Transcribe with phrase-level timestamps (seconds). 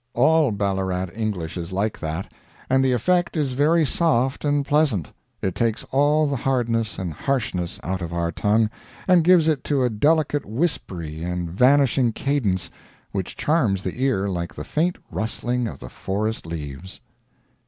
[0.15, 2.33] All Ballarat English is like that,
[2.71, 5.11] and the effect is very soft and pleasant;
[5.43, 8.71] it takes all the hardness and harshness out of our tongue
[9.07, 12.71] and gives to it a delicate whispery and vanishing cadence
[13.11, 16.99] which charms the ear like the faint rustling of the forest leaves.